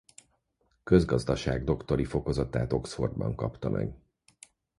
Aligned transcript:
Közgazdaság-doktori 0.83 2.05
fokozatát 2.05 2.73
Oxfordban 2.73 3.35
kapta 3.35 3.69
meg. 3.69 3.97